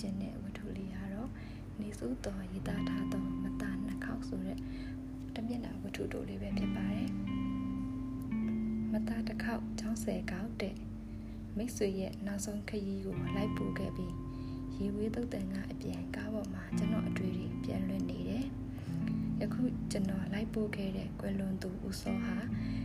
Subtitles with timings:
[0.00, 1.30] ခြင်းတဲ့ဝတ္ထုလေးကတော့
[1.80, 4.58] နေစုတော်ရေးသားထားသောမတာနှစ်ခေါက်ဆိုတဲ့
[5.34, 7.10] တမျက်နှာဝတ္ထုတိုလေးပဲဖြစ်ပါတယ်
[8.92, 10.76] မတာတစ်ခေါက်ချောင်းဆယ်ခေါက်တဲ့
[11.56, 14.14] မိတ်ဆွေရဲ့နောက်ဆုံးခရီးကိုလိုက်ပို့ခဲ့ပြီး
[14.76, 18.46] ရေဝေးသုတ်တန်ကအပြန်ကားပေါ်မှာကျွန်တော်အတွေ့အကြုံပြန်လွင့်နေတယ်
[19.40, 22.36] ယခုကျွန်တော်လိုက်ပို့ခဲ့တဲ့ကွယ်လွန်သူဦးစောဟာ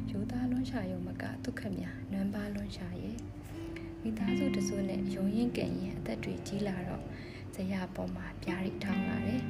[0.09, 3.17] ယူသားလွန်ရှာယုံမကဒုက္ခမြနွမ်းပါလွန်ရှာရဲ့
[4.03, 7.03] မိသားစုတစုနဲ့ရုံရင်ကံရင်အသက်တွေကြီးလာတော့
[7.55, 9.41] ဇရာပေါ်မှာပြားရိထောင်းလာတယ်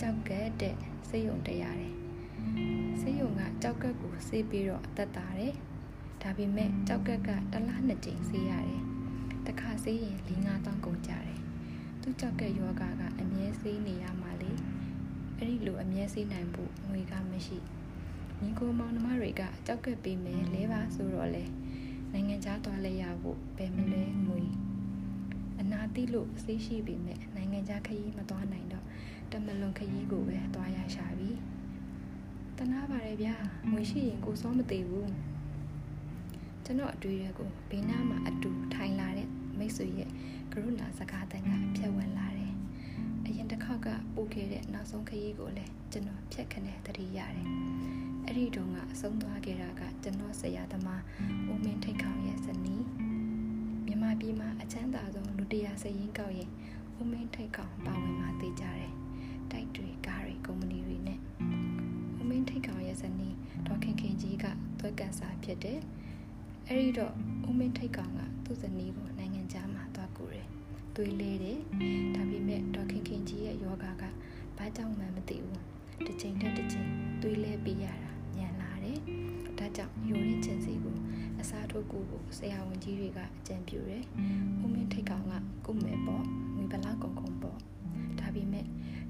[0.00, 0.74] ကြောက်ကဲတဲ့
[1.08, 1.94] စေယုံတရားတယ်
[3.00, 5.54] စေယုံကကြောက်ကက်ကိုဆေးပြီးတော့အသက်တာတယ်
[6.22, 8.82] ဒါပေမဲ့ကြောက်ကက်ကတစ်လနှစ်ကြိမ်ဆေးရတယ်
[9.46, 11.40] တခါဆေးရင်၄၅တောင်းကုန်ကြတယ်
[12.02, 14.50] သူကြောက်ကက်ယောဂကအမြဲဆေးနေရမှာလေ
[15.38, 17.58] အဲ့ဒီလိုအမြဲဆေးနိုင်ဖို့ငွေကမရှိ
[18.40, 21.44] ညီကိုမောင်နှမတွေကကြောက်ကက်ပေးမယ်လဲပါဆိုတော့လေ
[22.38, 24.42] နိုင်ငံခြားသွားလဲရဖို့ဘယ်မလဲငွေ
[25.60, 28.84] အနာတိလို့ဆေးရှိပေမဲ့နိုင်ငံခြားခရီးမသွားနိုင်တော့
[29.32, 31.30] တမလွန်ခရီးကိုပဲသွားရရှာပြီ
[32.58, 33.34] တနာပါတယ်ဗျာ
[33.70, 35.12] ငွေရှိရင်ကိုစောမသေးဘူး
[36.64, 40.10] ကျွန်တော်အတွေ့အကြုံဘေးနားမှာအတူထိုင်လာတဲ့မိတ်ဆွေရဲ့
[40.52, 42.52] ကရုဏာစကားတန်ကအပြတ်ဝင်လာတယ်။
[43.26, 47.48] အရင်တစ်ခေါက်ကပို့ခဲ့တဲ့နောက်ဆုံးခရီးကိုလည်းကျွန်တော်ဖြတ်ခနဲ့တတိရတယ်။
[48.28, 51.02] အဲ့ဒီတုန်းကအဆုံးသွားခဲ့တာကကျွန်တော်ဆရာသမား
[51.50, 52.84] ဦးမင်းထိတ်ခေါင်ရဲ့ဇနီး
[53.86, 56.50] မြန်မာပြည်မှာအချမ်းသာဆုံးလူတရားစရင်ကောက်ရင်
[57.00, 58.92] ဦးမင်းထိတ်ခေါင်ပါဝင်มาသိကြတယ်။
[59.50, 61.18] တိုက်တွေကားတွေကုမ္ပဏီတွေနဲ့
[62.20, 63.34] ဦးမင်းထိတ်ခေါင်ရဲ့ဇနီး
[63.66, 64.46] ဒေါက်ခင်ခင်ကြီးက
[64.80, 65.78] သွက်ကန်စာဖြစ်တဲ့
[66.66, 67.12] အဲ့ဒီတော့
[67.48, 70.46] ဦးမင်းထိတ်ကောင်ကသူ့ဇနီးကိုနိုင်ငံခြားမှာသွားကူတယ်။
[70.94, 71.58] သွေးလဲတယ်။
[72.14, 74.04] ဒါပေမဲ့ဒေါခင်ခင်ကြီးရဲ့ယောဂါက
[74.56, 75.60] ဘာကြောင့်မှမသိဘူး။
[76.06, 76.88] တစ်ချိန်တစ်တစ်ချိန်
[77.22, 78.17] သွေးလဲပေးရတာ
[81.78, 84.02] အစားထိုးကူဖို့ဆရာဝန်ကြီးတွေကအကြံပြုတယ်။
[84.62, 85.32] ဦးမင်းထိတ်ကောင်က
[85.66, 86.24] ကုမယ်ပေါ့
[86.56, 87.58] ငွေဘလောက်ကုန်ကုန်ပေါ့။
[88.20, 88.66] ဒါပေမဲ့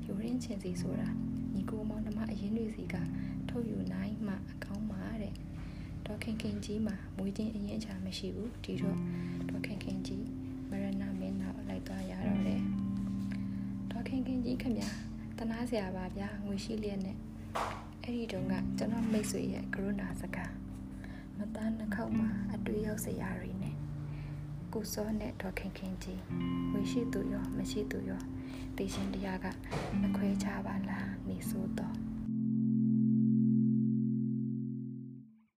[0.06, 1.08] ယိုရင်းချင်းစီဆိုတာ
[1.54, 2.96] ညီကိုမောင်နှမအရင်တွေစီက
[3.48, 5.34] ထုတ်ယူနိုင်မှအကောင်းမှာတဲ့။
[6.06, 8.98] ဒေါခင်ခင်ကြီးမှာမွေးချင်းအရင်အချာမရှိဘူးဒီတော့
[9.50, 10.24] ဒေါခင်ခင်ကြီး
[10.70, 12.62] မရဏမင်းနောက်လိုက်သွားရတော့တယ်
[13.92, 14.90] ဒေါခင်ခင်ကြီးခင်ဗျာ
[15.38, 17.16] တနာစရာပါဗျာငွေရှိလျက်နဲ့
[18.02, 20.37] အဲ့ဒီတုန်းကကျွန်တော်မိတ်ဆွေရဲ့ကရုဏာစကားမတန်းနှခောက်မှာ
[22.98, 23.74] အတွေ့ရောက်စရာတွေနဲ့
[24.72, 26.20] ကိုစောနဲ့ဒေါခင်ခင်ကြီး
[26.70, 28.22] ငွေရှိသူရောမရှိသူရော
[28.76, 29.46] တေရှင်တရားက
[30.00, 32.07] မခွဲခြားပါလားနေဆိုတော့